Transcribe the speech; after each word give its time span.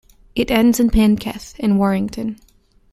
It 0.33 0.49
ends 0.49 0.79
in 0.79 0.89
Penketh 0.89 1.53
in 1.59 1.77
Warrington. 1.77 2.39